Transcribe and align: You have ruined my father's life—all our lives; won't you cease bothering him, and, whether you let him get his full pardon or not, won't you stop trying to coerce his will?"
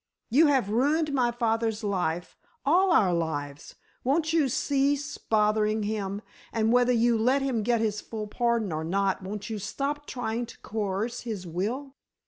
You 0.31 0.47
have 0.47 0.71
ruined 0.71 1.13
my 1.13 1.29
father's 1.29 1.83
life—all 1.83 2.91
our 2.91 3.13
lives; 3.13 3.75
won't 4.03 4.33
you 4.33 4.49
cease 4.49 5.19
bothering 5.19 5.83
him, 5.83 6.23
and, 6.51 6.73
whether 6.73 6.91
you 6.91 7.15
let 7.19 7.43
him 7.43 7.61
get 7.61 7.81
his 7.81 8.01
full 8.01 8.25
pardon 8.25 8.71
or 8.71 8.83
not, 8.83 9.21
won't 9.21 9.51
you 9.51 9.59
stop 9.59 10.07
trying 10.07 10.47
to 10.47 10.59
coerce 10.61 11.19
his 11.21 11.45
will?" 11.45 11.93